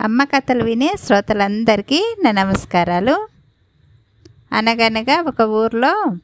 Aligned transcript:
అమ్మ 0.00 0.24
కథలు 0.24 0.64
వినే 0.64 0.94
శ్రోతలందరికీ 1.04 2.16
నా 2.24 2.30
నమస్కారాలు. 2.30 3.28
అనగనగా 4.52 5.20
ఒక 5.20 5.40
ఊర్లో 5.40 6.16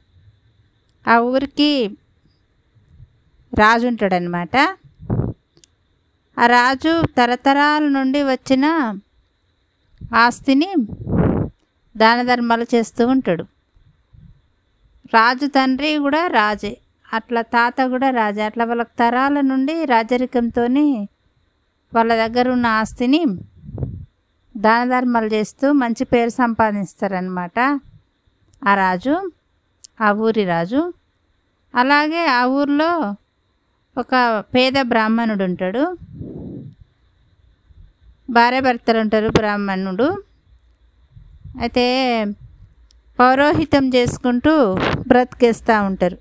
ఆ 1.09 1.19
ఊరికి 1.19 1.91
రాజు 3.59 3.87
ఉంటాడనమాట 3.87 4.57
ఆ 6.39 6.47
రాజు 6.47 7.03
తరతరాల 7.17 7.89
నుండి 7.89 8.23
వచ్చిన 8.23 8.95
ఆస్తిని 10.15 10.75
దాన 11.97 12.23
ధర్మాలు 12.23 12.67
చేస్తూ 12.75 13.07
ఉంటాడు. 13.07 13.43
రాజు 15.15 15.47
తండ్రి 15.47 15.97
కూడా 15.97 16.27
రాజే. 16.27 16.77
అట్లా 17.13 17.43
తాత 17.43 17.75
కూడా 17.87 18.11
రాజే. 18.11 18.43
అట్లా 18.43 18.65
వాళ్ళ 18.65 18.83
తరాల 18.83 19.41
నుండి 19.41 19.85
రాజరికంతో 19.85 20.63
వాళ్ళ 21.95 22.27
దగ్గర 22.27 22.51
ఉన్న 22.51 22.67
ఆస్తిని 22.67 23.27
దాన 24.57 24.89
ధర్మాలు 24.89 25.27
చేస్తూ 25.27 25.73
మంచి 25.73 26.05
పేరు 26.05 26.31
సంపాదిస్తారనమాట 26.31 27.81
ఆ 28.69 28.75
రాజు 28.75 29.31
ఆ 30.01 30.13
ఊరి 30.13 30.45
రాజు. 30.45 30.93
అలాగే 31.75 32.27
ఆ 32.27 32.45
ఊర్లో 32.45 33.15
ఒక 33.99 34.45
పేద 34.55 34.73
బ్రాహ్మణుడు 34.83 35.45
ఉంటాడు. 35.45 35.99
భార్య 38.31 38.61
భర్తలు 38.61 38.99
ఉంటారు 38.99 39.29
బ్రాహ్మణుడు. 39.29 40.23
అయితే 41.61 42.27
పౌరోహితం 43.19 43.89
చేసుకుంటూ 43.95 44.75
బ్రతికేస్తూ 45.09 45.83
ఉంటారు. 45.83 46.19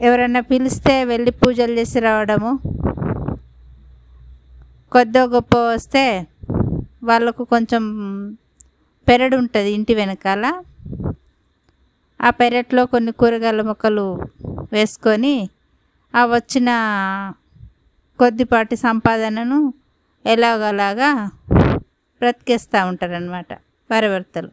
ఎవరన్నా 0.00 0.40
పిలిస్తే 0.40 1.04
వెళ్ళి 1.04 1.30
పూజలు 1.30 1.72
చేసి 1.72 2.00
రావడము. 2.00 2.60
కొద్దో 4.92 5.24
గొప్ప 5.24 5.56
వస్తే 5.56 6.26
వాళ్ళకు 7.02 7.42
కొంచెం 7.44 7.84
పెరడు 9.08 9.36
ఉంటుంది 9.42 9.70
ఇంటి 9.78 9.94
వెనకాల. 9.94 10.44
ఆ 12.20 12.30
పెరట్లో 12.40 12.82
కొన్ని 12.86 13.12
కూరగాయల 13.20 13.62
మొక్కలు 13.62 14.06
వేసుకొని 14.72 15.34
ఆ 16.14 16.22
వచ్చిన 16.34 16.70
కొద్దిపాటి 18.18 18.76
సంపాదనను 18.86 19.58
ఎలాగోలాగా 20.24 21.10
బ్రతికేస్తూ 22.20 22.80
ఉంటారనమాట 22.90 23.52
భార్యభర్తలు 23.90 24.50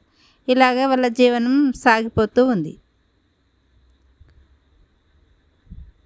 ఇలాగే 0.47 0.85
వాళ్ళ 0.91 1.07
జీవనం 1.19 1.55
సాగిపోతూ 1.83 2.41
ఉంది. 2.53 2.73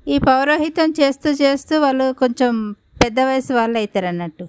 ఈ 0.07 0.17
పౌరోహితం 0.29 0.89
చేస్తూ 0.99 1.29
చేస్తూ 1.41 1.73
వాళ్ళు 1.79 2.07
కొంచెం 2.21 2.53
పెద్ద 3.03 3.19
వయసు 3.29 3.51
వాళ్ళు 3.53 3.77
అవుతారు 3.81 4.07
అన్నట్టు 4.07 4.45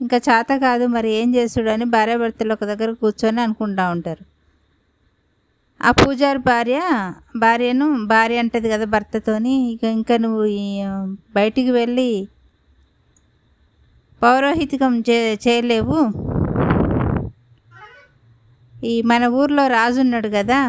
ఇంకా 0.00 0.16
చేత 0.16 0.52
కాదు 0.56 0.86
మరి 0.86 1.10
ఏం 1.10 1.34
చేస్తాడు 1.34 1.70
అని 1.70 1.84
భార్య 1.84 2.16
భర్తలు 2.16 2.52
ఒక 2.52 2.64
దగ్గర 2.64 2.90
కూర్చొని 2.92 3.40
అనుకుంటూ 3.40 3.84
ఉంటారు. 3.90 4.24
ఆ 5.80 5.90
పూజారి 5.90 6.38
భార్య 6.38 6.78
భార్యను 7.36 7.86
భార్య 8.06 8.38
అంటది 8.38 8.68
కదా 8.70 8.84
భర్తతోని 8.84 9.54
ఇక 9.72 9.84
ఇంకా 9.84 10.16
నువ్వు 10.16 10.44
బయటికి 11.34 11.70
వెళ్ళి 11.70 12.10
పౌరోహితికం 14.22 15.00
చే 15.10 15.38
చేయలేవు. 15.48 15.98
ఈ 18.84 19.02
మన 19.02 19.24
ఊర్లో 19.40 19.66
రాజు 19.66 20.00
ఉన్నాడు 20.00 20.28
కదా 20.28 20.60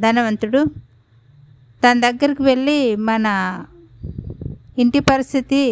ధనవంతుడు. 0.00 0.60
తన 1.82 1.94
దగ్గరికి 2.00 2.42
వెళ్ళి 2.42 2.96
మన 2.96 3.26
ఇంటి 4.78 5.00
పరిస్థితి 5.00 5.62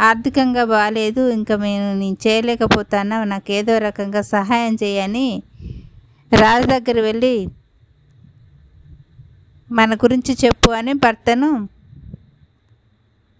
ఆర్థికంగా 0.00 0.64
బాగాలేదు 0.64 1.30
ఇంకా 1.30 1.56
మేము 1.56 1.98
నేను 1.98 2.16
చేయలేకపోతాను 2.26 3.24
నాకు 3.24 3.52
ఏదో 3.52 3.78
రకంగా 3.78 4.22
సహాయం 4.22 4.74
చేయని 4.74 5.42
రాజు 6.32 6.66
దగ్గర 6.66 7.00
వెళ్ళి 7.00 7.48
మన 9.72 9.94
గురించి 9.94 10.36
చెప్పు 10.44 10.70
అని 10.70 10.92
భర్తను 10.92 11.68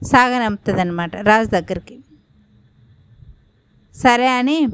సాగనంపుతుంది 0.03 1.23
రాజు 1.23 1.51
దగ్గరికి. 1.51 1.99
సరే 3.95 4.29
అని 4.29 4.67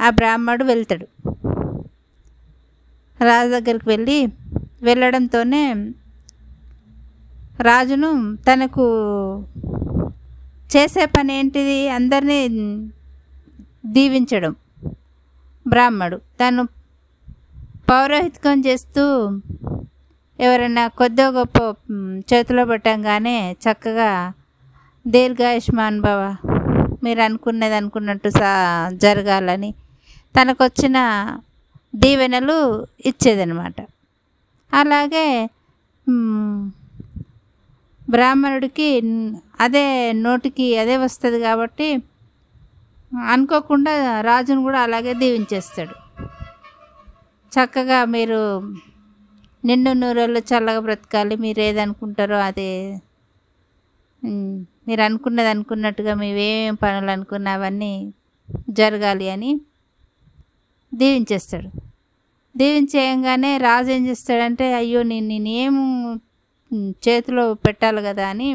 ఆ 0.00 0.10
బ్రాహ్మడు 0.10 0.64
వెళ్తాడు. 0.64 1.06
రాజు 3.24 3.50
దగ్గరికి 3.50 3.88
వెళ్ళి 3.88 4.26
వెళ్ళడంతోనే 4.82 5.74
రాజును 7.62 8.10
తనకు 8.48 8.84
చేసే 10.74 11.04
పని 11.06 11.32
ఏంటిది 11.32 11.78
అందరినీ 11.88 12.38
దీవించడం. 13.86 14.52
బ్రాహ్మడు 15.66 16.16
తను 16.40 16.62
పౌరోహిత్కం 17.90 18.58
చేస్తూ 18.60 19.04
ఎవరైనా 20.38 20.84
కొద్దో 20.98 21.26
గొప్ప 21.30 21.58
చేతిలో 22.30 22.64
పెట్టంగానే 22.64 23.36
చక్కగా 23.62 24.10
దీర్ఘాయుష్మాన్ 25.06 25.98
భవ 26.00 26.20
మీరు 27.04 27.20
అనుకున్నది 27.22 27.74
అనుకున్నట్టు 27.74 28.30
సా 28.30 28.50
జరగాలని 29.02 29.70
తనకు 30.34 30.60
వచ్చిన 30.64 30.98
దీవెనలు 31.94 32.58
ఇచ్చేదనమాట 33.06 33.78
అలాగే 34.72 35.26
బ్రాహ్మణుడికి 38.12 38.88
అదే 39.60 39.84
నోటికి 40.24 40.66
అదే 40.76 40.96
వస్తుంది 40.96 41.38
కాబట్టి 41.40 41.88
అనుకోకుండా 43.32 43.92
రాజును 44.20 44.62
కూడా 44.62 44.78
అలాగే 44.80 45.12
దీవించేస్తాడు. 45.14 45.94
చక్కగా 47.52 47.98
మీరు 48.14 48.40
నిండు 49.64 49.90
నూరెళ్ళు 49.92 50.40
చల్లగా 50.50 50.80
బ్రతకాలి 50.80 51.34
మీరు 51.36 51.60
ఏదనుకుంటారో 51.60 52.38
అదే. 52.50 52.70
మీరు 54.88 55.02
అనుకున్నది 55.02 55.48
అనుకున్నట్టుగా 55.48 56.12
మేమేం 56.14 56.74
పనులు 56.74 57.10
అనుకున్న 57.10 57.48
అవన్నీ 57.48 57.92
జరగాలి 58.70 59.26
అని 59.30 59.50
దీవించేస్తాడు. 60.92 61.68
దీవించేయంగానే 62.54 63.50
రాజు 63.58 63.90
ఏం 63.90 64.02
చేస్తాడంటే 64.06 64.66
అయ్యో 64.74 65.00
నేను 65.02 65.26
నేనేం 65.26 65.76
చేతిలో 67.04 67.44
పెట్టాలి 67.54 68.02
కదా 68.02 68.26
అని 68.28 68.50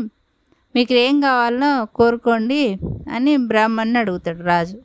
మీకు 0.76 0.94
ఏం 1.06 1.16
కావాలనో 1.22 1.72
కోరుకోండి 2.00 2.62
అని 3.16 3.34
బ్రాహ్మణ్ని 3.52 3.98
అడుగుతాడు 4.00 4.44
రాజు. 4.44 4.78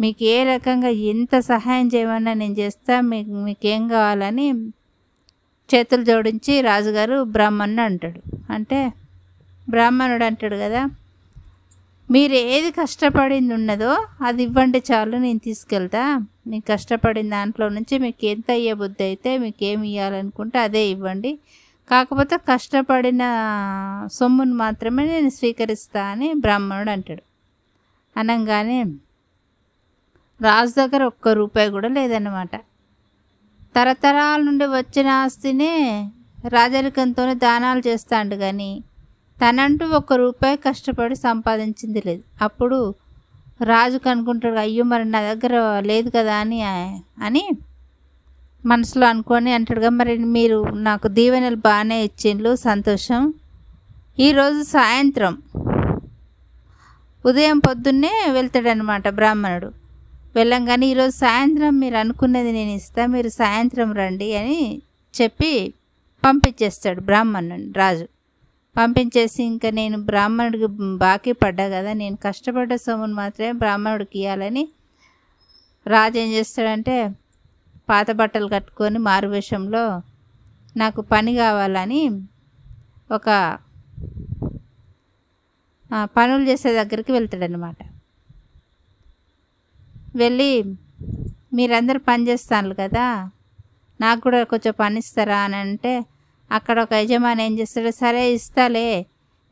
మీకు 0.00 0.24
ఏ 0.34 0.36
రకంగా 0.44 0.90
ఎంత 1.12 1.38
సహాయం 1.52 1.86
చేయమన్నా 1.94 2.32
నేను 2.42 2.56
చేస్తా 2.62 2.94
మీకు 3.10 3.32
మీకేం 3.46 3.82
కావాలని 3.88 4.46
చేతులు 5.70 6.04
జోడించి 6.04 6.54
రాజుగారు 6.60 7.16
బ్రాహ్మణ్ణి 7.34 7.82
అంటాడు. 7.82 8.20
అంటే 8.50 8.80
బ్రాహ్మణుడు 9.70 10.24
అంటాడు 10.24 10.56
కదా 10.56 10.82
మీరు 12.10 12.32
ఏది 12.32 12.70
కష్టపడింది 12.70 13.52
ఉన్నదో 13.54 13.92
అది 14.26 14.42
ఇవ్వండి 14.42 14.80
చాలు 14.90 15.16
నేను 15.16 15.40
తీసుకెళ్తా. 15.44 16.02
మీకు 16.46 16.64
కష్టపడిన 16.72 17.28
దాంట్లో 17.30 17.66
నుంచి 17.68 17.94
మీకు 17.98 18.24
ఎంత 18.26 18.48
అయ్యే 18.50 18.74
బుద్ధి 18.82 19.02
అయితే 19.04 19.30
మీకు 19.38 19.64
ఏమి 19.70 19.86
ఇవ్వాలనుకుంటే 19.92 20.58
అదే 20.58 20.82
ఇవ్వండి. 20.88 21.32
కాకపోతే 21.90 22.36
కష్టపడిన 22.36 23.24
సొమ్మును 24.12 24.54
మాత్రమే 24.54 25.02
నేను 25.06 25.30
స్వీకరిస్తా 25.30 26.04
అని 26.04 26.32
బ్రాహ్మణుడు 26.34 26.90
అంటాడు. 26.90 27.22
అనగానే 28.16 28.78
రాజు 30.40 30.72
దగ్గర 30.78 31.02
ఒక్క 31.04 31.28
రూపాయి 31.28 31.70
కూడా 31.70 31.88
లేదన్నమాట. 31.88 32.54
తరతరాల 33.74 34.40
నుండి 34.42 34.66
వచ్చిన 34.66 35.08
ఆస్తినే 35.08 35.72
రాజరికంతోనే 36.48 37.34
దానాలు 37.34 37.82
చేస్తాడు 37.88 38.36
కానీ 38.36 38.70
తనంటూ 39.38 39.86
ఒక్క 39.86 40.12
రూపాయి 40.12 40.56
కష్టపడి 40.56 41.16
సంపాదించింది 41.16 42.02
లేదు. 42.06 42.22
అప్పుడు 42.42 42.78
రాజు 43.62 43.98
కనుక్కుంటాడు 43.98 44.58
అయ్యో 44.58 44.84
మరి 44.84 45.04
నా 45.04 45.20
దగ్గర 45.32 45.54
లేదు 45.80 46.10
కదా 46.10 46.34
అని 46.34 46.62
అని 47.22 47.44
మనసులో 48.64 49.06
అనుకొని 49.06 49.50
అంటాడుగా 49.52 49.88
మరి 49.88 50.12
మీరు 50.36 50.58
నాకు 50.86 51.06
దీవెనలు 51.08 51.58
బాగానే 51.66 51.98
ఇచ్చిండ్రు 52.04 52.52
సంతోషం. 52.56 53.20
ఈరోజు 54.18 54.60
సాయంత్రం 54.76 55.34
ఉదయం 57.24 57.58
పొద్దున్నే 57.58 58.12
వెళ్తాడనమాట 58.36 59.08
బ్రాహ్మణుడు. 59.08 59.68
వెళ్ళంగానే 60.36 60.86
ఈరోజు 60.86 61.14
సాయంత్రం 61.16 61.78
మీరు 61.78 61.96
అనుకున్నది 61.96 62.50
నేను 62.52 62.72
ఇస్తా 62.80 63.02
మీరు 63.06 63.28
సాయంత్రం 63.28 63.92
రండి 63.92 64.28
అని 64.36 64.60
చెప్పి 65.14 65.52
పంపించేస్తాడు 66.22 67.00
బ్రాహ్మణుని 67.00 67.72
రాజు. 67.72 68.06
పంపించేసి 68.76 69.40
ఇంకా 69.44 69.68
నేను 69.70 69.96
బ్రాహ్మణుడికి 70.08 70.68
బాకీ 71.04 71.32
పడ్డా 71.42 71.66
కదా 71.68 71.92
నేను 71.92 72.16
కష్టపడ్డ 72.24 72.74
సొమ్మును 72.76 73.14
మాత్రమే 73.14 73.52
బ్రాహ్మణుడికి 73.52 74.18
ఇవ్వాలని 74.18 74.64
రాజు 75.86 76.18
ఏం 76.18 76.28
చేస్తాడంటే 76.32 76.96
పాత 77.88 78.08
బట్టలు 78.12 78.48
కట్టుకొని 78.48 78.98
మారువేషంలో 79.02 79.84
నాకు 80.76 81.00
పని 81.10 81.32
కావాలని 81.36 82.02
ఒక 83.10 83.28
పనులు 86.14 86.44
చేసే 86.44 86.70
దగ్గరికి 86.72 87.10
వెళ్తాడనమాట 87.12 87.78
వెళ్ళి 90.16 90.50
మీరందరూ 91.52 91.98
పని 92.06 92.22
చేస్తాను 92.28 92.74
కదా 92.74 93.06
నాకు 94.00 94.20
కూడా 94.20 94.38
కొంచెం 94.44 94.74
పని 94.78 94.98
ఇస్తారా 94.98 95.38
అని 95.44 95.56
అంటే 95.56 95.92
అక్కడ 96.50 96.76
ఒక 96.80 96.94
యజమాని 96.94 97.42
ఏం 97.42 97.52
చేస్తాడు 97.58 97.92
సరే 97.96 98.22
ఇస్తాలే 98.32 98.88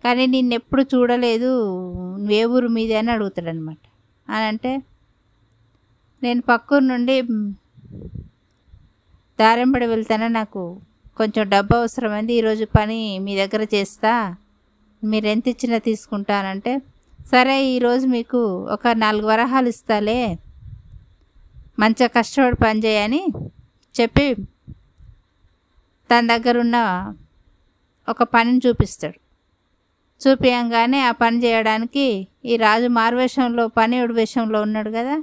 కానీ 0.05 0.25
నిన్ను 0.27 0.55
ఎప్పుడు 0.55 0.83
చూడలేదు 0.93 1.53
నువ్వు 2.17 2.35
ఏ 2.35 2.43
ఊరు 2.55 2.69
మీదే 2.69 2.97
అని 2.97 3.11
అడుగుతాడనమాట 3.11 3.85
అని 4.29 4.45
అంటే 4.45 4.73
నేను 6.23 6.43
పక్కూరు 6.43 6.85
నుండి 6.85 7.17
దారంపడి 9.41 9.87
వెళ్తానే 9.87 10.29
నాకు 10.29 10.81
కొంచెం 11.17 11.49
డబ్బు 11.49 11.77
అవసరమైంది. 11.77 12.35
ఈరోజు 12.35 12.65
పని 12.65 13.19
మీ 13.19 13.37
దగ్గర 13.37 13.67
చేస్తా. 13.75 14.37
మీరు 15.05 15.27
ఎంత 15.27 15.49
ఇచ్చినా 15.49 15.79
తీసుకుంటానంటే 15.79 16.79
సరే 17.33 17.65
ఈరోజు 17.65 18.07
మీకు 18.07 18.39
ఒక 18.71 18.89
నాలుగు 18.89 19.27
వరహాలు 19.27 19.69
ఇస్తాలే. 19.69 20.39
మంచిగా 21.79 22.07
కష్టపడి 22.07 22.57
పని 22.57 22.81
చేయని 22.85 23.23
చెప్పి 24.01 24.35
తన 26.11 26.37
దగ్గర 26.37 26.59
ఉన్న 26.59 26.79
ఒక 28.09 28.23
పనిని 28.23 28.61
చూపిస్తాడు. 28.67 29.19
చూపించగానే 30.29 31.01
ఆ 31.01 31.11
పని 31.11 31.45
చేయడానికి 31.45 32.29
ఈ 32.45 32.57
రాజు 32.57 32.87
మారువేషంలో 32.87 33.69
పని 33.69 34.07
వేషంలో 34.07 34.63
ఉన్నాడు 34.63 34.91
కదా. 34.91 35.17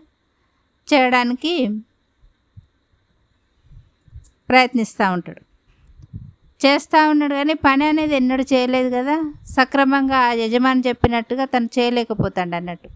చేయడానికి 0.94 1.68
ప్రయత్నిస్తూ 4.52 5.06
ఉంటాడు. 5.16 5.42
చేస్తూ 6.62 7.00
ఉన్నాడు 7.12 7.34
కానీ 7.34 7.54
పని 7.66 7.84
అనేది 7.92 8.14
ఎన్నడూ 8.20 8.44
చేయలేదు 8.54 8.90
కదా. 8.98 9.16
సక్రమంగా 9.58 10.18
ఆ 10.28 10.32
యజమాని 10.42 10.84
చెప్పినట్టుగా 10.88 11.46
తను 11.46 11.70
చేయలేకపోతాడు 11.78 12.56
అన్నట్టు. 12.56 12.90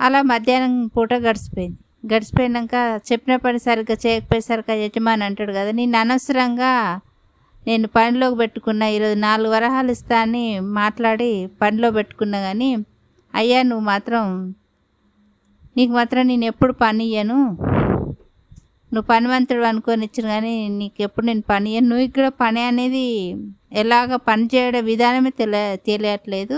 అలా 0.00 0.20
మధ్యాహ్నం 0.32 0.74
పూట 0.94 1.12
గడిచిపోయింది. 1.26 1.78
గడిచిపోయినాక 2.06 2.74
చెప్పిన 3.08 3.36
పని 3.44 3.58
సరిగ్గా 3.58 3.96
చేయకపోయేసరికి 4.04 4.72
ఆ 4.72 4.76
యజమాని 4.82 5.24
అంటాడు 5.24 5.52
కదా 5.52 5.70
నేను 5.70 5.96
అనవసరంగా 5.98 6.72
నేను 7.66 7.86
పనిలోకి 7.88 8.36
పెట్టుకున్నా 8.38 8.86
ఈరోజు 8.96 9.16
నాలుగు 9.18 9.52
వరహాలు 9.52 9.90
ఇస్తా 9.90 10.18
అని 10.20 10.44
మాట్లాడి 10.78 11.30
పనిలో 11.62 11.88
పెట్టుకున్నా 11.90 12.38
కానీ 12.40 12.68
అయ్యా 13.34 13.60
నువ్వు 13.62 13.84
మాత్రం 13.92 14.22
నీకు 15.76 15.92
మాత్రం 15.92 16.22
నేను 16.26 16.44
ఎప్పుడు 16.44 16.72
పని 16.82 17.04
ఇయ్యను. 17.04 17.38
నువ్వు 18.96 19.08
పనివంతుడు 19.12 19.64
అనుకొని 19.70 20.04
ఇచ్చిన 20.08 20.26
కానీ 20.34 20.52
నీకు 20.78 21.00
ఎప్పుడు 21.06 21.24
నేను 21.26 21.42
పని 21.52 21.72
నువ్వు 21.88 22.04
ఇక్కడ 22.08 22.26
పని 22.42 22.60
అనేది 22.70 23.06
ఎలాగ 23.82 24.16
పని 24.28 24.44
చేయడం 24.54 24.82
విధానమే 24.90 25.32
తెలియ 25.40 25.64
తెలియట్లేదు. 25.88 26.56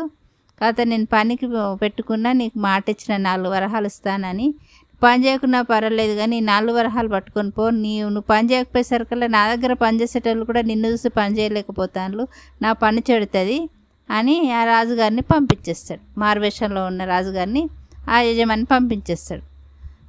కాకపోతే 0.60 0.84
నేను 0.92 1.06
పనికి 1.14 1.46
పెట్టుకున్నా 1.82 2.30
నీకు 2.40 2.58
మాట 2.66 2.84
ఇచ్చిన 2.94 3.16
నాలుగు 3.28 3.50
వరహాలు 3.56 3.88
ఇస్తానని. 3.92 4.46
పని 5.02 5.18
చేయకున్నా 5.24 5.58
పర్వాలేదు 5.72 6.14
కానీ 6.20 6.36
నాలుగు 6.50 6.76
వరహాలు 6.78 7.10
పట్టుకొని 7.16 7.50
పో. 7.58 7.64
నీవు 7.84 8.08
నువ్వు 8.14 8.28
పని 8.32 8.46
చేయకపోయేసరికల్లా 8.52 9.28
నా 9.36 9.42
దగ్గర 9.52 9.72
పని 9.84 10.00
చేసేటోళ్ళు 10.02 10.44
కూడా 10.50 10.62
నిన్ను 10.70 10.88
చూసి 10.94 11.10
పని 11.18 11.34
చేయలేకపోతాను 11.38 12.24
నా 12.62 12.72
పని 12.84 13.02
చెడుతుంది 13.10 13.58
అని 14.08 14.36
ఆ 14.60 14.62
రాజుగారిని 14.64 15.24
పంపించేస్తాడు. 15.34 16.02
మారువేషంలో 16.20 16.82
ఉన్న 16.90 17.04
రాజుగారిని 17.14 17.64
ఆ 18.08 18.18
యజమాని 18.28 18.68
పంపించేస్తాడు. 18.74 19.44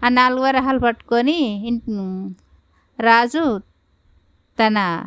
ఆ 0.03 0.09
నాలుగు 0.09 0.39
వరహాలు 0.39 0.79
పట్టుకొని 0.79 1.67
ఇంటి 1.67 1.91
రాజు 2.99 3.61
తన 4.59 5.05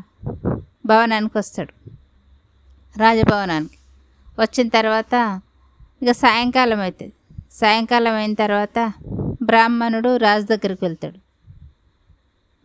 భవనానికి 0.86 1.38
వస్తాడు. 1.38 1.72
రాజభవనానికి. 2.98 3.78
వచ్చిన 4.38 4.68
తర్వాత 4.68 5.40
ఇక 6.02 6.10
సాయంకాలం 6.10 6.80
అవుతుంది. 6.80 7.12
సాయంకాలం 7.52 8.14
అయిన 8.14 8.34
తర్వాత 8.34 8.92
బ్రాహ్మణుడు 9.42 10.16
రాజు 10.16 10.46
దగ్గరికి 10.46 10.84
వెళ్తాడు. 10.84 11.18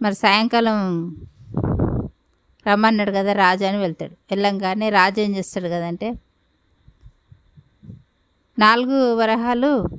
మరి 0.01 0.15
సాయంకాలం 0.15 0.77
రమ్మన్నాడు 2.67 3.11
కదా 3.11 3.33
రాజు 3.33 3.65
అని 3.65 3.77
వెళ్తాడు. 3.77 4.11
వెళ్ళంగానే 4.11 4.89
రాజు 4.89 5.19
ఏం 5.19 5.35
చేస్తాడు 5.35 5.65
కదంటే 5.65 6.13
నాలుగు 8.59 9.15
వరహాలు 9.15 9.89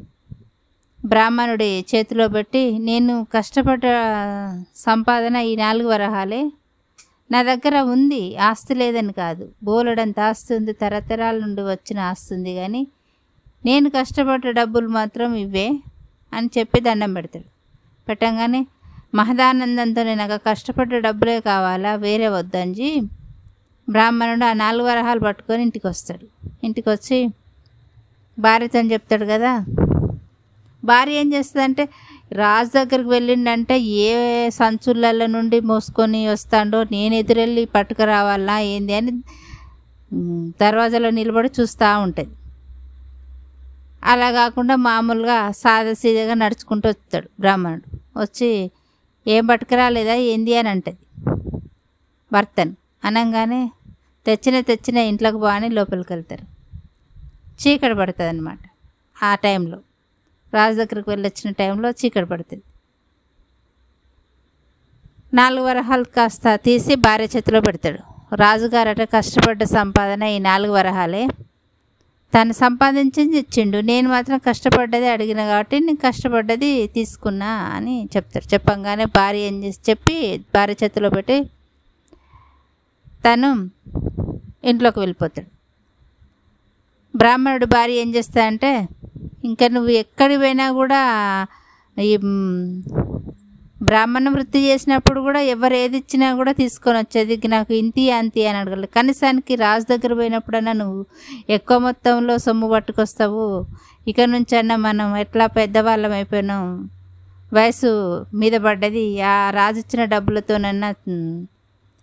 బ్రాహ్మణుడి 1.04 1.84
చేతిలో 1.90 2.28
పెట్టి 2.28 2.62
నేను 2.78 3.26
కష్టపడ్డ 3.34 3.84
సంపాదన 4.76 5.36
ఈ 5.50 5.52
నాలుగు 5.56 5.88
వరహాలే. 5.88 6.40
నా 7.30 7.42
దగ్గర 7.42 7.80
ఉంది 7.94 8.36
ఆస్తి 8.48 8.74
లేదని 8.74 9.12
కాదు. 9.12 9.44
బోలెడంత 9.62 10.20
ఆస్తి 10.20 10.50
ఉంది 10.54 10.72
తరతరాల 10.72 11.36
నుండి 11.44 11.62
వచ్చిన 11.62 11.98
ఆస్తి 12.10 12.34
ఉంది 12.34 12.54
కానీ 12.54 12.82
నేను 13.64 13.88
కష్టపడ్డ 13.90 14.50
డబ్బులు 14.50 14.88
మాత్రం 14.88 15.34
ఇవే 15.34 15.68
అని 16.32 16.48
చెప్పి 16.58 16.80
దండం 16.80 17.14
పెడతాడు. 17.14 17.48
పెట్టంగానే 18.08 18.60
మహదానందంతో 19.14 20.02
నాకు 20.22 20.36
కష్టపడ్డ 20.50 20.94
డబ్బులే 21.06 21.40
కావాలా? 21.40 21.94
వేరే 21.94 22.28
వద్దంజి 22.28 22.90
బ్రాహ్మణుడు 23.88 24.44
ఆ 24.44 24.52
నాలుగు 24.52 24.86
వరహాలు 24.88 25.20
పట్టుకొని 25.20 25.62
ఇంటికి 25.62 25.86
వస్తాడు 25.86 26.26
ఇంటికి 26.66 26.88
వచ్చి 26.90 27.18
భార్యతో 28.38 28.80
చెప్తాడు 28.94 29.24
కదా 29.24 29.52
భార్య 30.84 31.12
ఏం 31.12 31.34
చేస్తుందంటే 31.34 31.88
రాజు 32.32 32.68
దగ్గరికి 32.68 33.08
వెళ్ళిండంటే 33.08 33.80
ఏ 33.80 34.50
సంచులల 34.50 35.26
నుండి 35.26 35.60
మోసుకొని 35.60 36.28
వస్తాడో 36.28 36.84
నేను 36.84 37.14
ఎదురెళ్ళి 37.14 37.64
పట్టుకురావాలా 37.64 38.58
ఏంది 38.58 38.94
అని 38.94 39.12
దర్వాజాలో 40.60 41.10
నిలబడి 41.10 41.50
చూస్తూ 41.60 42.00
ఉంటుంది. 42.00 42.30
అలా 44.04 44.30
కాకుండా 44.30 44.76
మామూలుగా 44.76 45.50
సాదాసీదాగా 45.50 46.34
నడుచుకుంటూ 46.34 46.88
వస్తాడు 46.88 47.28
బ్రాహ్మణుడు. 47.40 47.98
వచ్చి 48.20 48.70
ఏం 49.28 49.46
పట్టుకురాలేదా? 49.46 50.14
ఏంది? 50.14 50.56
అని 50.56 50.68
అంటది 50.68 50.96
భర్తను. 52.32 52.76
అనగానే 53.04 53.70
తెచ్చిన 54.26 54.60
తెచ్చిన 54.60 54.96
ఇంట్లోకి 54.96 55.36
బాగానే 55.36 55.68
లోపలికి 55.68 56.12
వెళ్తారు. 56.12 56.44
చీకటి 57.62 57.94
పడుతుంది 57.94 58.28
అనమాట 58.28 58.58
ఆ 59.22 59.34
టైంలో. 59.34 59.78
రాజు 60.54 60.76
దగ్గరికి 60.76 61.10
వెళ్ళొచ్చిన 61.10 61.52
టైంలో 61.52 61.90
చీకటి 61.90 62.26
పడుతుంది. 62.26 62.62
నాలుగు 65.34 65.64
వరహాలు 65.66 66.04
కాస్త 66.04 66.54
తీసి 66.54 66.94
భార్య 66.94 67.24
చేతిలో 67.24 67.60
పెడతాడు. 67.60 67.98
రాజుగారట 68.34 69.02
కష్టపడ్డ 69.02 69.64
సంపాదన 69.64 70.22
ఈ 70.22 70.38
నాలుగు 70.38 70.72
వరహాలే. 70.72 71.28
తను 72.32 72.52
సంపాదించింది 72.52 73.36
ఇచ్చిండు. 73.36 73.78
నేను 73.78 74.08
మాత్రం 74.08 74.38
కష్టపడ్డది 74.38 75.08
అడిగిన 75.08 75.46
కాబట్టి 75.46 75.80
నేను 75.80 75.96
కష్టపడ్డది 75.96 76.86
తీసుకున్నా 76.86 77.46
అని 77.46 78.08
చెప్తాడు. 78.16 78.54
చెప్పంగానే 78.54 79.04
భార్య 79.04 79.38
ఏం 79.38 79.64
చేసి 79.64 79.80
చెప్పి 79.90 80.38
భార్య 80.54 80.74
చేతిలో 80.84 81.10
పెట్టి 81.10 81.44
తను 83.26 83.70
ఇంట్లోకి 84.64 84.98
వెళ్ళిపోతాడు. 84.98 85.50
బ్రాహ్మణుడు 87.16 87.66
భార్య 87.66 87.94
ఏం 87.94 88.14
చేస్తాడంటే 88.14 88.88
ఇంకా 89.50 89.66
నువ్వు 89.76 89.92
ఎక్కడికి 90.02 90.40
పోయినా 90.44 90.66
కూడా 90.80 91.00
ఈ 91.96 92.12
బ్రాహ్మణ 93.88 94.28
వృత్తి 94.34 94.60
చేసినప్పుడు 94.68 95.18
కూడా 95.26 95.40
ఎవరు 95.54 95.74
ఏది 95.82 95.96
ఇచ్చినా 96.02 96.28
కూడా 96.40 96.52
తీసుకొని 96.52 96.98
వచ్చేది. 96.98 97.34
నాకు 97.54 97.72
ఇంతి 97.80 98.04
అంతి 98.18 98.40
అని 98.48 98.58
అడగలేదు 98.60 98.90
కనీసానికి 98.96 99.54
రాజు 99.64 99.86
దగ్గర 99.92 100.12
పోయినప్పుడన్నా 100.14 100.72
నువ్వు 100.72 101.02
ఎక్కువ 101.56 101.78
మొత్తంలో 101.78 102.34
సొమ్ము 102.46 102.68
పట్టుకొస్తావు. 102.74 103.46
ఇక 104.08 104.20
నుంచన్నా 104.34 104.76
మనం 104.88 105.08
ఎట్లా 105.24 105.46
పెద్దవాళ్ళం 105.58 106.14
అయిపోయినాం. 106.18 106.64
వయసు 107.52 107.90
మీద 108.34 108.54
పడ్డది. 108.66 109.06
ఆ 109.32 109.36
రాజు 109.58 109.80
ఇచ్చిన 109.84 110.02
డబ్బులతోనన్నా 110.14 110.90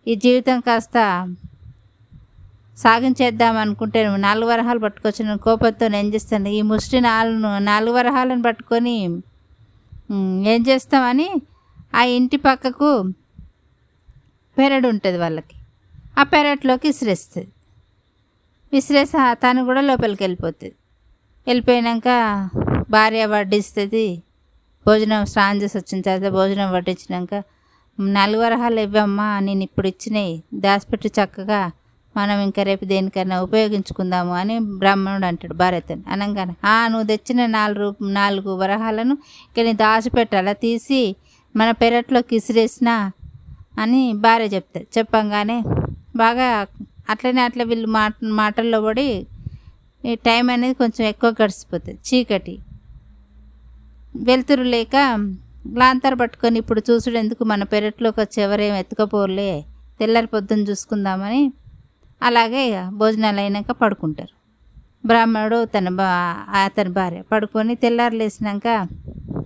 ఈ 0.08 0.16
జీవితం 0.16 0.58
కాస్త 0.60 0.98
సాగించేద్దాం 2.78 3.56
అనుకుంటే 3.64 4.00
నాలుగు 4.28 4.50
వరహాలు 4.52 4.80
పట్టుకొచ్చిన 4.86 5.36
కోపంతో 5.46 5.86
ఏం 6.02 6.08
చేస్తాను? 6.14 6.50
ఈ 6.60 6.62
ముష్టి 6.72 7.00
నాలుగు 7.10 7.52
నాలుగు 7.72 7.96
వరహాలను 8.00 8.44
పట్టుకొని 8.48 8.96
ఏం 10.54 10.62
చేస్తామని 10.70 11.28
ఆ 12.00 12.02
ఇంటి 12.18 12.38
పక్కకు 12.48 12.90
పెరడు 14.58 14.88
ఉంటుంది 14.94 15.18
వాళ్ళకి. 15.24 15.56
ఆ 16.20 16.24
పెరట్లోకి 16.34 16.88
విసిరేస్తుంది. 16.92 17.50
విసిరేసి 18.74 19.18
తను 19.44 19.62
కూడా 19.70 19.82
లోపలికి 19.90 20.22
వెళ్ళిపోతుంది. 20.26 20.76
వెళ్ళిపోయినాక 21.48 22.10
భార్య 22.96 23.24
వడ్డిస్తుంది. 23.34 24.06
భోజనం 24.86 25.22
స్నానం 25.32 25.58
చేసి 25.62 25.76
వచ్చిన 25.78 26.00
తర్వాత 26.08 26.30
భోజనం 26.38 26.68
వడ్డించినాక 26.76 27.36
నాలుగు 28.00 28.42
వరహాలు 28.46 28.80
ఇవ్వమ్మా 28.88 29.28
నేను 29.48 29.64
ఇప్పుడు 29.68 29.88
ఇచ్చినాయి 29.94 30.34
దాచిపెట్టి 30.64 31.10
చక్కగా 31.18 31.62
మనం 32.16 32.38
ఇంకా 32.46 32.62
రేపు 32.64 32.86
దేనికైనా 32.86 33.38
ఉపయోగించుకుందాము 33.42 34.34
అని 34.34 34.56
బ్రాహ్మణుడు 34.80 35.26
అంటాడు 35.26 35.56
భార్యతని 35.56 36.04
అనగానే 36.14 36.54
"ఆ, 36.66 36.88
నువ్వు 36.88 37.08
తెచ్చిన 37.12 37.46
నాలుగు 37.56 37.88
నాలుగు 38.16 38.52
వరహాలను 38.56 39.16
ఇక్కడ 39.48 39.66
నీ 39.66 39.74
దాచిపెట్టాలా 39.82 40.54
తీసి 40.62 41.02
మన 41.56 41.70
పెరట్లోకి 41.82 42.34
ఇసిరేసినా 42.36 42.96
అని 43.78 44.02
భార్య 44.24 44.48
చెప్తారు 44.54 44.88
చెప్పంగానే 44.98 45.58
బాగా 46.16 46.48
అట్లనే 47.10 47.42
అట్లా 47.42 47.64
వీళ్ళు 47.64 47.90
మాట 47.96 48.12
మాటల్లో 48.38 48.80
పడి 48.82 49.08
ఈ 50.04 50.14
టైం 50.26 50.46
అనేది 50.50 50.76
కొంచెం 50.80 51.04
ఎక్కువ 51.06 51.30
గడిచిపోతుంది. 51.40 51.98
చీకటి. 52.08 52.54
వెలుతురు 54.22 54.66
లేక 54.74 54.96
లాంతర్ 55.78 56.16
పట్టుకొని 56.20 56.58
ఇప్పుడు 56.62 56.82
చూసుడు 56.90 57.18
ఎందుకు 57.18 57.44
మన 57.44 57.64
పెరట్లోకి 57.72 58.20
వచ్చి 58.20 58.38
ఎవరేం 58.42 58.74
ఎత్తుకపోలే 58.76 59.52
తెల్లారి 60.00 60.28
పొద్దున్న 60.28 60.64
చూసుకుందామని 60.70 61.42
అలాగే 62.22 62.62
ఇక 62.70 62.78
భోజనాలు 63.02 63.40
అయినాక 63.40 63.72
పడుకుంటారు. 63.82 64.34
బ్రాహ్మణుడు 65.10 65.58
తన 65.74 65.90
బా 66.00 66.10
అతని 66.60 66.92
భార్య 66.98 67.20
పడుకొని 67.32 67.74
తెల్లారు 67.84 68.16
లేచినాక 68.22 68.68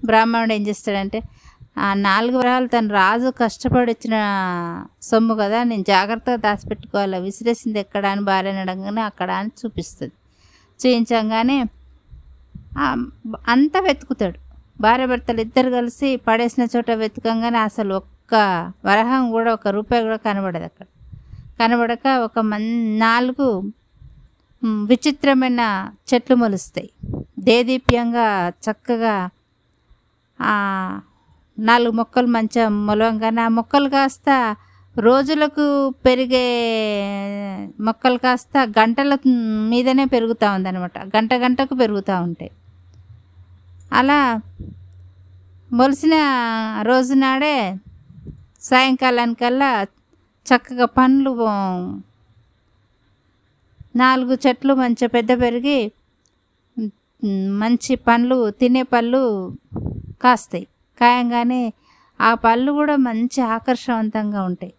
బ్రాహ్మణుడు 0.09 0.53
ఏం 0.57 0.63
చేస్తాడంటే 0.67 1.19
ఆ 1.85 1.88
నాలుగు 2.07 2.38
వరాలు 2.38 2.67
తను 2.67 2.89
రాజు 2.99 3.29
కష్టపడి 3.41 3.89
వచ్చిన 3.93 4.15
సొమ్ము 5.09 5.33
కదా 5.41 5.59
నేను 5.71 5.85
జాగ్రత్తగా 5.91 6.39
దాచిపెట్టుకోవాలి 6.45 7.19
విసిరేసింది 7.25 7.79
ఎక్కడ 7.83 8.05
అని 8.13 8.23
భార్య 8.29 8.53
అనడంగానే 8.53 9.01
అక్కడ 9.09 9.29
అని 9.41 9.51
చూపిస్తుంది. 9.59 10.13
చూపించగానే 10.79 11.57
అంతా 13.53 13.79
వెతుకుతాడు. 13.88 14.38
భార్య 14.81 15.05
భర్తలు 15.11 15.41
ఇద్దరు 15.45 15.69
కలిసి 15.77 16.09
పడేసిన 16.27 16.63
చోట 16.73 16.91
వెతకంగానే 17.03 17.59
అసలు 17.69 17.93
ఒక్క 18.01 18.33
వరహం 18.89 19.23
కూడా 19.35 19.49
ఒక 19.57 19.67
రూపాయి 19.77 20.03
కూడా 20.07 20.19
కనబడదు 20.27 20.67
అక్కడ. 20.69 20.85
కనబడక 21.59 22.07
ఒక 22.27 22.39
మన్ 22.51 22.69
నాలుగు 22.99 23.47
విచిత్రమైన 24.85 25.61
చెట్లు 26.09 26.35
మొలుస్తాయి. 26.35 26.89
దేదీప్యంగా 27.39 28.27
చక్కగా 28.65 29.15
నాలుగు 31.57 31.91
మొక్కలు 31.91 32.27
మంచిగా 32.27 32.69
మొలవంగానే 32.87 33.41
ఆ 33.41 33.47
మొక్కలు 33.57 33.89
కాస్త 33.89 34.29
రోజులకు 34.95 35.65
పెరిగే 36.05 36.45
మొక్కలు 37.79 38.17
కాస్త 38.17 38.57
గంటల 38.79 39.13
మీదనే 39.71 40.05
పెరుగుతూ 40.05 40.47
ఉందన్నమాట. 40.53 40.97
గంట 41.15 41.31
గంటకు 41.43 41.73
పెరుగుతూ 41.75 42.15
ఉంటాయి. 42.21 42.51
అలా 43.93 44.19
మొలిసిన 45.71 46.15
రోజు 46.81 47.13
నాడే 47.13 47.55
సాయంకాలానికల్లా 48.61 49.71
చక్కగా 50.49 50.87
పండ్లు 50.97 51.31
నాలుగు 53.95 54.33
చెట్లు 54.45 54.73
మంచిగా 54.73 55.09
పెద్ద 55.15 55.31
పెరిగి 55.41 55.79
మంచి 57.61 57.93
పండ్లు 58.07 58.37
తినే 58.59 58.83
పళ్ళు 58.93 59.21
కాస్తాయి. 60.21 60.65
కాయంగానే 61.01 61.61
ఆ 62.19 62.29
పళ్ళు 62.45 62.71
కూడా 62.71 62.95
మంచి 63.07 63.39
ఆకర్షవంతంగా 63.55 64.41
ఉంటాయి. 64.49 64.73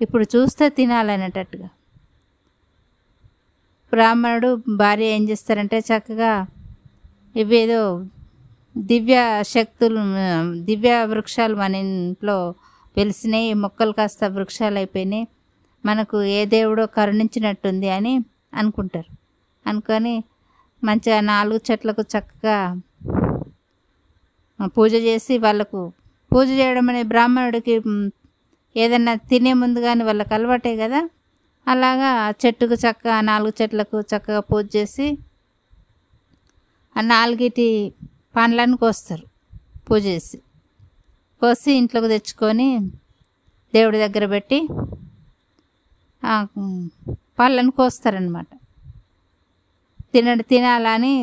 ఇప్పుడు 0.00 0.24
చూస్తే 0.34 0.64
తినాలనేటట్టుగా. 0.78 1.68
బ్రాహ్మణుడు 3.92 4.50
భార్య 4.80 5.08
ఏం 5.16 5.24
చేస్తారంటే 5.28 5.78
చక్కగా 5.88 6.32
ఇవేదో 7.34 7.82
దివ్య 8.76 9.16
శక్తులు 9.54 10.00
దివ్య 10.68 10.92
వృక్షాలు 11.12 11.54
మన 11.56 11.74
ఇంట్లో 11.84 12.38
వెలిసినాయి 12.96 13.54
మొక్కలు 13.62 13.92
కాస్త 13.92 14.24
వృక్షాలు 14.36 14.76
అయిపోయినాయి 14.76 15.24
మనకు 15.84 16.16
ఏ 16.36 16.40
దేవుడో 16.46 16.84
కరుణించినట్టుంది 16.96 17.88
అని 17.88 18.12
అనుకుంటారు. 18.54 19.10
అనుకొని 19.66 20.14
మంచిగా 20.82 21.18
నాలుగు 21.32 21.60
చెట్లకు 21.68 22.02
చక్కగా 22.14 22.56
పూజ 24.76 24.92
చేసి 25.06 25.34
వాళ్ళకు 25.38 25.80
పూజ 26.32 26.48
చేయడం 26.50 26.86
అనే 26.88 27.02
బ్రాహ్మణుడికి 27.12 27.74
ఏదన్నా 28.76 29.12
తినే 29.30 29.52
ముందు 29.52 29.80
కానీ 29.80 30.02
వాళ్ళకి 30.04 30.32
అలవాటే 30.34 30.72
కదా. 30.76 31.00
అలాగా 31.66 32.08
ఆ 32.24 32.30
చెట్టుకు 32.42 32.74
చక్కగా 32.74 33.16
నాలుగు 33.30 33.54
చెట్లకు 33.60 33.98
చక్కగా 34.12 34.40
పూజ 34.50 34.64
చేసి 34.76 35.06
ఆ 36.96 37.00
నాలుగిటి 37.12 37.68
పండ్లను 38.36 38.76
కోస్తారు. 38.76 39.26
పూజ 39.88 40.02
చేసి. 40.06 40.38
కోసి 41.42 41.70
ఇంట్లోకి 41.80 42.08
తెచ్చుకొని 42.12 42.68
దేవుడి 43.74 43.98
దగ్గర 44.04 44.24
పెట్టి 44.34 44.58
పళ్ళను 47.38 47.72
కోస్తారనమాట 47.78 48.50
తినడు 50.14 50.44
తినాలని 50.50 51.14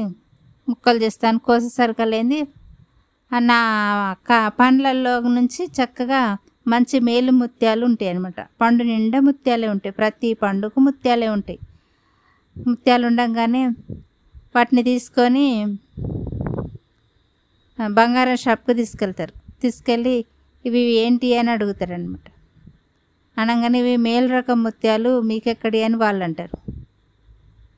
ముక్కలు 0.67 0.99
చేస్తాను. 1.03 1.39
కోసేసరికి 1.47 2.05
లేని 2.05 2.39
నా 3.31 3.59
క 4.29 4.31
పండ్లల్లో 4.59 5.13
నుంచి 5.37 5.61
చక్కగా 5.77 6.21
మంచి 6.67 6.97
మేలు 7.07 7.31
ముత్యాలు 7.41 7.83
ఉంటాయి 7.89 8.09
అనమాట 8.13 8.39
పండు 8.61 8.83
నిండా 8.89 9.19
ముత్యాలే 9.27 9.67
ఉంటాయి. 9.75 9.93
ప్రతి 9.99 10.29
పండుకు 10.43 10.79
ముత్యాలే 10.87 11.29
ఉంటాయి. 11.37 11.59
ముత్యాలు 12.55 13.05
ఉండగానే 13.09 13.63
వాటిని 14.55 14.83
తీసుకొని 14.89 15.45
బంగారం 17.79 18.37
షాప్కి 18.43 18.73
తీసుకెళ్తారు. 18.79 19.33
తీసుకెళ్ళి 19.61 20.17
ఇవి 20.65 20.81
ఏంటి 21.03 21.27
అని 21.37 21.49
అడుగుతారనమాట 21.51 22.27
అనగానే 23.37 23.79
ఇవి 23.79 23.95
మేలు 23.97 24.29
రకం 24.37 24.57
ముత్యాలు 24.63 25.11
మీకెక్కడి 25.21 25.79
అని 25.83 25.95
వాళ్ళు 25.95 26.23
అంటారు 26.23 26.57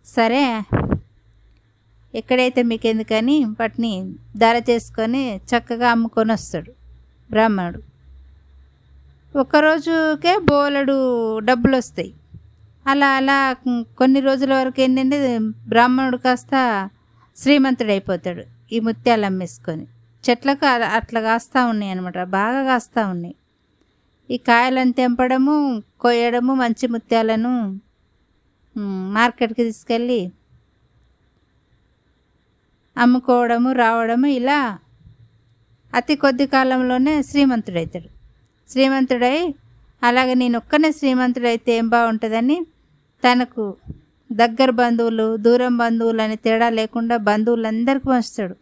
సరే 0.07 0.43
ఎక్కడైతే 2.13 2.61
మీకు 2.63 2.85
ఎందుకని 2.87 3.35
వాటిని 3.59 3.91
ధర 4.37 4.55
చేసుకొని 4.69 5.21
చక్కగా 5.51 5.87
అమ్ముకొని 5.91 6.31
వస్తాడు 6.31 6.71
బ్రాహ్మణుడు. 7.29 7.79
ఒక్కరోజుకే 9.35 10.33
బోలెడు 10.49 10.95
డబ్బులు 11.39 11.75
వస్తాయి. 11.77 12.11
అలా 12.85 13.07
అలా 13.19 13.37
కొన్ని 13.97 14.19
రోజుల 14.19 14.51
వరకు 14.53 14.81
ఏంటంటే 14.81 15.17
బ్రాహ్మణుడు 15.67 16.17
కాస్త 16.17 16.53
శ్రీమంతుడు 17.37 17.91
అయిపోతాడు 17.91 18.43
ఈ 18.71 18.79
ముత్యాలు 18.79 19.25
అమ్మేసుకొని. 19.25 19.85
చెట్లకు 20.23 20.65
అట్లా 20.97 21.19
కాస్తూ 21.21 21.59
ఉన్నాయి 21.67 21.91
అనమాట 21.91 22.19
బాగా 22.37 22.61
కాస్తూ 22.63 23.01
ఉన్నాయి. 23.09 23.35
ఈ 24.29 24.37
కాయలను 24.49 24.91
తెంపడము 24.91 25.55
కొయ్యడము 25.99 26.53
మంచి 26.53 26.85
ముత్యాలను 26.87 27.53
మార్కెట్కి 29.17 29.63
తీసుకెళ్ళి 29.63 30.21
అమ్ముకోవడము 32.95 33.69
రావడము 33.73 34.27
ఇలా 34.39 34.59
అతి 35.93 36.15
కొద్ది 36.15 36.45
కాలంలోనే 36.47 37.13
శ్రీమంతుడవుతాడు 37.21 38.09
శ్రీమంతుడై 38.67 39.37
అలాగే 40.01 40.33
నేను 40.33 40.55
ఒక్కనే 40.57 40.89
శ్రీమంతుడైతే 40.91 41.71
ఏం 41.77 41.87
బాగుంటుందని 41.89 42.57
తనకు 43.23 43.65
దగ్గర 44.29 44.69
బంధువులు 44.81 45.27
దూరం 45.37 45.73
బంధువులు 45.77 46.21
అని 46.21 46.35
తేడా 46.35 46.67
లేకుండా 46.69 47.15
బంధువులందరికీ 47.29 48.07
పంచుతాడు. 48.09 48.55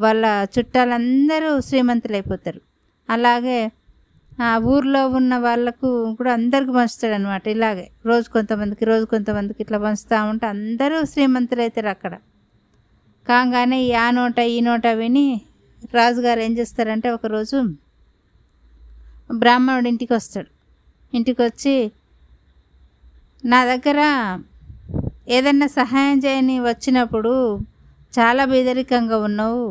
వాళ్ళ 0.00 0.24
చుట్టాలందరూ 0.54 1.50
శ్రీమంతులైపోతారు. 1.68 2.60
అలాగే 3.08 3.58
ఆ 4.42 4.50
ఊర్లో 4.72 5.00
ఉన్న 5.18 5.32
వాళ్ళకు 5.38 5.88
కూడా 6.18 6.30
అందరికి 6.32 6.72
పంచుతాడు 6.72 7.14
అనమాట 7.14 7.44
ఇలాగే 7.48 7.86
రోజు 8.06 8.26
కొంతమందికి 8.30 8.84
రోజు 8.84 9.04
కొంతమందికి 9.04 9.60
ఇట్లా 9.64 9.78
పంచుతూ 9.78 10.18
ఉంటే 10.30 10.46
అందరూ 10.46 10.98
శ్రీమంతులు 11.04 11.62
అవుతారు 11.62 11.90
అక్కడ. 11.94 12.12
కాగానే 13.26 13.78
ఈ 13.88 13.90
ఆ 14.04 14.06
నోట 14.10 14.38
ఈ 14.54 14.58
నోట 14.60 14.86
విని 15.00 15.26
రాజుగారు 15.94 16.40
ఏం 16.40 16.52
చేస్తారంటే 16.58 17.08
ఒకరోజు 17.10 17.58
బ్రాహ్మణుడు 19.42 19.88
ఇంటికి 19.88 20.12
వస్తాడు 20.12 20.50
ఇంటికి 21.12 21.40
వచ్చి 21.42 21.74
నా 23.44 23.60
దగ్గర 23.64 24.00
ఏదన్నా 25.28 25.66
సహాయం 25.80 26.18
చేయని 26.18 26.56
వచ్చినప్పుడు 26.60 27.34
చాలా 28.12 28.42
బేదరికంగా 28.44 29.18
ఉన్నావు. 29.28 29.66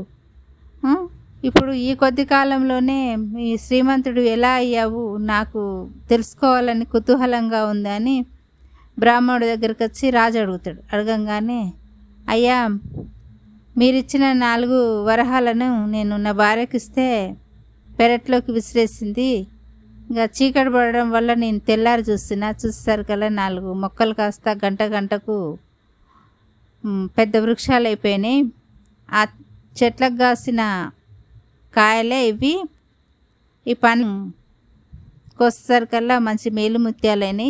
ఇప్పుడు 1.43 1.71
ఈ 1.87 1.91
కొద్ది 1.95 2.23
కాలంలోనే 2.25 2.97
ఈ 3.41 3.51
శ్రీమంతుడు 3.57 4.21
ఎలా 4.35 4.49
అయ్యావు? 4.61 5.03
నాకు 5.33 5.61
తెలుసుకోవాలని 6.09 6.85
కుతూహలంగా 6.85 7.61
ఉందని 7.65 8.15
బ్రాహ్మణుడి 8.97 9.45
దగ్గరికి 9.45 9.81
వచ్చి 9.83 10.05
రాజు 10.09 10.37
అడుగుతాడు. 10.39 10.81
అడగంగానే 10.93 11.61
అయ్యా 12.29 12.57
మీరిచ్చిన 13.77 14.25
నాలుగు 14.45 14.79
వరహాలను 15.03 15.69
నేను 15.85 16.13
నా 16.17 16.31
భార్యకి 16.41 16.77
ఇస్తే 16.77 17.07
పెరట్లోకి 17.99 18.51
విసిరేసింది. 18.51 19.29
ఇంకా 20.09 20.25
చీకటి 20.37 20.69
పడడం 20.69 21.07
వల్ల 21.11 21.29
నేను 21.43 21.59
తెల్లారి 21.59 22.03
చూస్తున్నా. 22.09 22.49
చూసేసరికల్లా 22.61 23.29
నాలుగు 23.41 23.73
మొక్కలు 23.83 24.13
కాస్త 24.13 24.49
గంట 24.65 24.81
గంటకు 24.95 25.37
పెద్ద 27.17 27.37
వృక్షాలు 27.37 27.87
అయిపోయినాయి 27.87 28.39
ఆ 29.09 29.21
చెట్లకు 29.75 30.17
కాసిన 30.21 30.61
కాయలే 31.73 32.19
ఇవి. 32.31 32.53
ఈ 33.65 33.73
పని 33.83 34.05
కోసేసరికల్లా 35.39 36.15
మంచి 36.27 36.47
మేలు 36.57 36.79
ముత్యాలని 36.85 37.49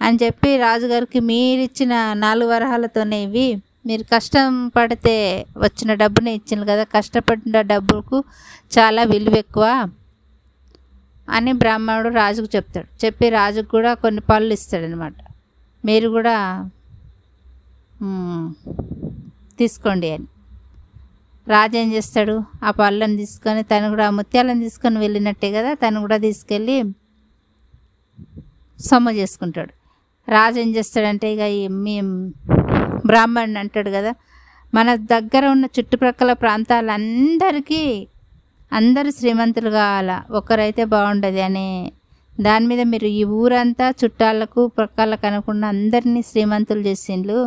అని 0.00 0.18
చెప్పి 0.22 0.50
రాజుగారికి 0.56 1.20
మీరిచ్చిన 1.30 1.92
నాలుగు 2.24 2.50
వరహాలతోనే 2.50 3.18
ఇవి. 3.26 3.48
మీరు 3.88 4.04
కష్టం 4.14 4.48
పడితే 4.76 5.14
వచ్చిన 5.64 5.90
డబ్బునే 6.02 6.32
ఇచ్చింది 6.38 6.64
కదా 6.70 6.84
కష్టపడిన 6.94 7.60
డబ్బుకు 7.72 8.18
చాలా 8.76 9.02
విలువ 9.12 9.36
ఎక్కువ 9.44 9.66
అని 11.28 11.52
బ్రాహ్మణుడు 11.62 12.10
రాజుకు 12.20 12.48
చెప్తాడు. 12.56 12.88
చెప్పి 13.04 13.26
రాజుకు 13.38 13.68
కూడా 13.76 13.90
కొన్ని 14.02 14.22
పళ్ళు 14.30 14.52
ఇస్తాడనమాట 14.58 15.14
మీరు 15.84 16.08
కూడా 16.16 16.36
తీసుకోండి 19.58 20.08
అని. 20.16 20.28
రాజు 21.48 21.76
ఏం 21.80 21.88
చేస్తాడు? 21.96 22.34
ఆ 22.66 22.70
పళ్ళని 22.80 23.16
తీసుకొని 23.16 23.62
తను 23.70 23.86
కూడా 23.92 24.06
ఆ 24.10 24.12
ముత్యాలను 24.18 24.60
తీసుకొని 24.66 24.98
వెళ్ళినట్టే 25.04 25.48
కదా 25.56 25.70
తను 25.82 26.00
కూడా 26.04 26.16
తీసుకెళ్ళి 26.26 26.76
సొమ్ము 28.80 29.12
చేసుకుంటాడు. 29.20 29.72
రాజు 30.28 30.58
ఏం 30.64 30.70
చేస్తాడంటే 30.76 31.28
ఇక 31.34 31.44
మీ 31.84 31.94
బ్రాహ్మణుని 33.10 33.58
అంటాడు 33.62 33.90
కదా 33.98 34.12
మన 34.72 34.88
దగ్గర 35.14 35.44
ఉన్న 35.54 35.66
చుట్టుప్రక్కల 35.76 36.32
ప్రాంతాలందరికీ 36.44 37.82
అందరూ 38.72 39.10
శ్రీమంతులు 39.18 39.70
కావాలా? 39.78 40.16
ఒకరైతే 40.38 40.82
బాగుండదు 40.94 41.40
అనే 41.48 41.68
దాని 42.38 42.66
మీద 42.70 42.82
మీరు 42.90 43.08
ఈ 43.20 43.22
ఊరంతా 43.38 43.86
చుట్టాలకు 44.00 44.60
ప్రక్కలకు 44.76 45.24
అనకుండా 45.26 45.68
అందరినీ 45.74 46.20
శ్రీమంతులు 46.30 46.82
చేసిండ్రు 46.88 47.38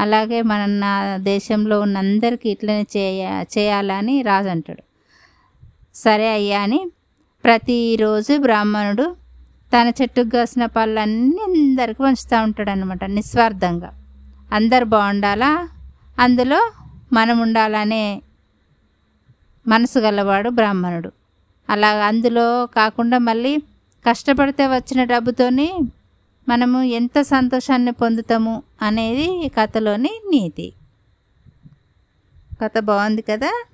అలాగే 0.00 0.42
మన 0.42 0.66
నా 0.66 1.16
దేశంలో 1.16 1.80
ఉన్న 1.80 1.98
అందరికీ 1.98 2.48
ఇట్లనే 2.48 2.86
చేయ 2.96 3.44
చేయాలని 3.58 4.22
రాజు 4.22 4.48
అంటాడు. 4.48 4.82
సరే 5.94 6.32
అయ్యా 6.32 6.60
అని 6.60 6.80
ప్రతిరోజు 7.44 8.36
బ్రాహ్మణుడు 8.38 9.16
తన 9.72 9.92
చెట్టుకు 10.02 10.28
కాసిన 10.28 10.64
పళ్ళన్నీ 10.66 11.42
అందరికీ 11.48 12.02
పంచుతూ 12.02 12.42
ఉంటాడు 12.42 12.70
అనమాట 12.70 13.04
నిస్వార్థంగా. 13.04 13.90
అందరు 14.52 14.84
బాగుండాలా? 14.84 15.68
అందులో 16.18 16.72
మనం 17.12 17.38
ఉండాలనే 17.38 18.22
మనసు 19.66 19.98
గలవాడు 19.98 20.50
బ్రాహ్మణుడు. 20.50 21.10
అలా 21.70 21.90
అందులో 22.06 22.66
కాకుండా 22.76 23.18
మళ్ళీ 23.18 23.58
కష్టపడితే 24.04 24.66
వచ్చిన 24.66 25.04
డబ్బుతోని 25.04 25.68
మనము 26.50 26.82
ఎంత 26.82 27.20
సంతోషాన్ని 27.20 27.92
పొందుతాము 27.92 28.62
అనేది 28.82 29.48
కథలోని 29.48 30.20
నీతి. 30.30 30.72
కథ 32.62 32.78
బాగుంది 32.78 33.22
కదా? 33.22 33.64